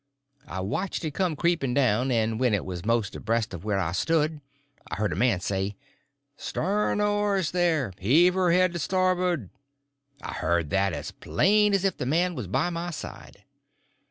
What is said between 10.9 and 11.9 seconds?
just as plain as